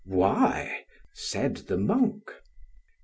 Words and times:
Why? 0.07 0.85
said 1.13 1.57
the 1.57 1.77
monk. 1.77 2.23